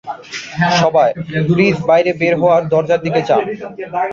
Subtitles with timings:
[0.81, 1.09] সবাই,
[1.47, 3.41] প্লিজ বাইরে বের হওয়ার দরজার দিকে যান।